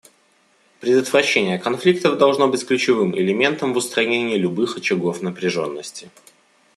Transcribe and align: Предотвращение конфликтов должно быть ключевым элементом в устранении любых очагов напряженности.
Предотвращение 0.79 1.59
конфликтов 1.59 2.17
должно 2.17 2.47
быть 2.47 2.65
ключевым 2.65 3.15
элементом 3.15 3.71
в 3.71 3.77
устранении 3.77 4.35
любых 4.35 4.75
очагов 4.77 5.21
напряженности. 5.21 6.09